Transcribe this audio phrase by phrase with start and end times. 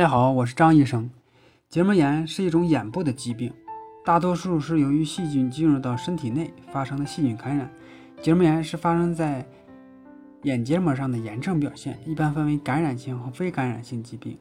[0.00, 1.10] 大家好，我是张医生。
[1.68, 3.52] 结膜炎是一种眼部的疾病，
[4.02, 7.70] 大多数是由于细菌进入到身体内发生的细菌感染。
[8.22, 9.46] 结膜炎是发生在
[10.44, 14.38] 眼结膜上的炎症表现，一般分为感染性和非感染性疾病。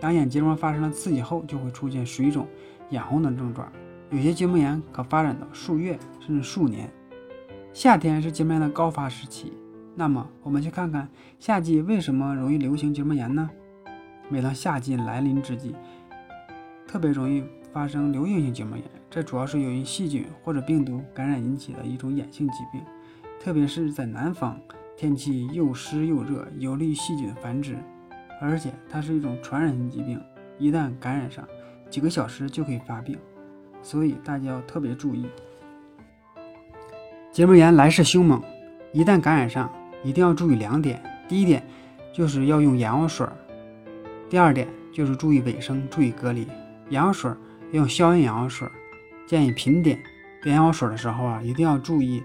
[0.00, 2.44] 当眼结膜发生了刺激后，就会出现水肿、
[2.90, 3.70] 眼红等症状。
[4.10, 6.90] 有些结膜炎可发展到数月甚至数年。
[7.72, 9.52] 夏天是结膜炎的高发时期，
[9.94, 13.48] 那么我们去看看夏季为什么容易流行结膜炎呢？
[14.28, 15.74] 每当夏季来临之际，
[16.86, 18.84] 特别容易发生流行性结膜炎。
[19.08, 22.82] 这主要是由于细菌或者病毒感染引起的一种眼性疾病。
[23.38, 24.58] 特别是在南方，
[24.96, 27.76] 天气又湿又热，有利于细菌繁殖，
[28.40, 30.20] 而且它是一种传染性疾病，
[30.58, 31.46] 一旦感染上，
[31.88, 33.16] 几个小时就可以发病，
[33.82, 35.26] 所以大家要特别注意。
[37.30, 38.42] 结膜炎来势凶猛，
[38.92, 39.70] 一旦感染上，
[40.02, 41.62] 一定要注意两点：第一点
[42.12, 43.32] 就是要用眼药水儿。
[44.28, 46.46] 第二点就是注意卫生，注意隔离。
[46.88, 47.30] 眼药水
[47.72, 48.68] 用消炎眼药水，
[49.26, 49.98] 建议频点。
[50.42, 52.22] 点眼药水的时候啊，一定要注意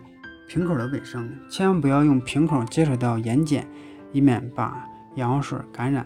[0.47, 3.63] 瓶口的卫生，千万不要用瓶口接触到眼睑，
[4.11, 4.85] 以免把
[5.15, 6.05] 眼药水感染。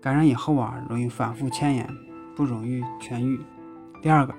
[0.00, 1.88] 感染以后啊，容易反复牵延，
[2.36, 3.40] 不容易痊愈。
[4.02, 4.34] 第二个，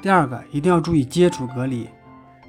[0.00, 1.88] 第二个一定要注意接触隔离。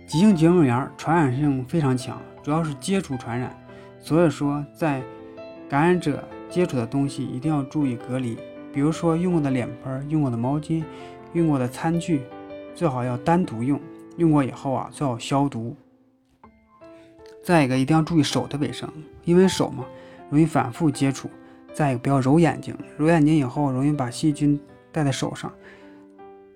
[0.07, 3.53] 急性结膜炎传染性非常强，主要是接触传染，
[3.99, 5.01] 所以说在
[5.69, 6.23] 感染者。
[6.51, 8.37] 接触的东西一定要注意隔离，
[8.73, 10.83] 比如说用过的脸盆、用过的毛巾、
[11.31, 12.21] 用过的餐具，
[12.75, 13.79] 最好要单独用。
[14.17, 15.73] 用过以后啊，最好消毒。
[17.41, 18.87] 再一个，一定要注意手的卫生，
[19.23, 19.85] 因为手嘛，
[20.29, 21.29] 容易反复接触。
[21.73, 24.59] 再一个，不要揉眼睛，揉眼睛以后容易把细菌
[24.91, 25.51] 带在手上，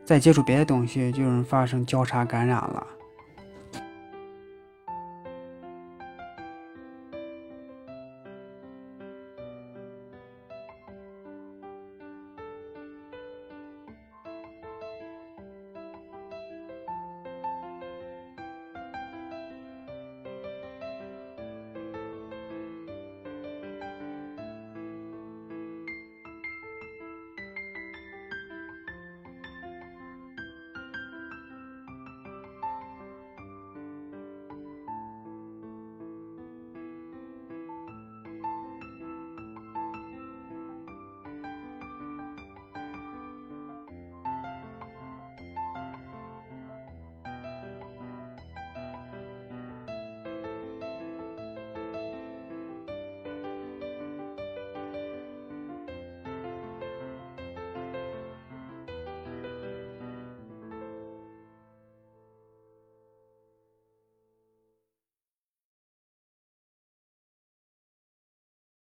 [0.04, 2.86] 再接触别的东西就容易发生交叉感染了。